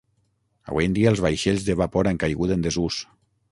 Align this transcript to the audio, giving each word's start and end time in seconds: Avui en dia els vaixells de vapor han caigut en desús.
Avui 0.71 0.87
en 0.91 0.95
dia 0.95 1.11
els 1.11 1.21
vaixells 1.27 1.67
de 1.69 1.77
vapor 1.83 2.11
han 2.13 2.23
caigut 2.25 2.57
en 2.59 2.67
desús. 2.69 3.01